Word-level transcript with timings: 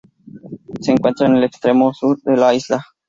Se 0.81 0.91
encuentra 0.93 1.27
en 1.27 1.35
el 1.35 1.43
extremo 1.43 1.93
sur 1.93 2.19
de 2.23 2.35
la 2.35 2.55
isla. 2.55 2.83